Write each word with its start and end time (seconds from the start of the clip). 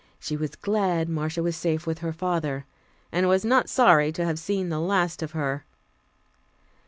She 0.19 0.35
was 0.35 0.55
glad 0.55 1.09
Marcia 1.09 1.43
was 1.43 1.55
safe 1.55 1.85
with 1.85 1.99
her 1.99 2.11
father, 2.11 2.65
and 3.11 3.27
was 3.29 3.45
not 3.45 3.69
sorry 3.69 4.11
to 4.13 4.25
have 4.25 4.39
seen 4.39 4.69
the 4.69 4.79
last 4.81 5.21
of 5.21 5.33
her. 5.33 5.63